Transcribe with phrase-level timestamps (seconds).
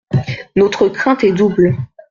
[0.55, 1.77] Notre crainte est double.